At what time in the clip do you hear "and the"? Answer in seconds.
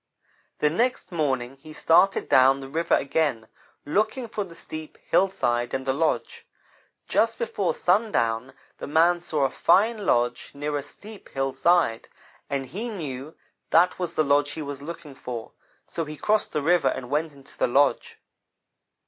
5.75-5.93